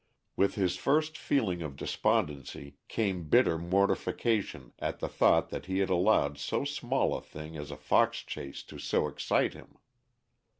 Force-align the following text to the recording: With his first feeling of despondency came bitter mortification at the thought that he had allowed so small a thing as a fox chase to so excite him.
With 0.35 0.55
his 0.55 0.77
first 0.77 1.15
feeling 1.15 1.61
of 1.61 1.75
despondency 1.75 2.75
came 2.87 3.29
bitter 3.29 3.59
mortification 3.59 4.73
at 4.79 4.97
the 4.97 5.07
thought 5.07 5.49
that 5.49 5.67
he 5.67 5.77
had 5.77 5.91
allowed 5.91 6.39
so 6.39 6.65
small 6.65 7.15
a 7.15 7.21
thing 7.21 7.55
as 7.55 7.69
a 7.69 7.77
fox 7.77 8.21
chase 8.23 8.63
to 8.63 8.79
so 8.79 9.07
excite 9.07 9.53
him. 9.53 9.77